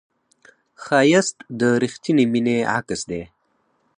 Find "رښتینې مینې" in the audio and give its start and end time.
1.81-2.57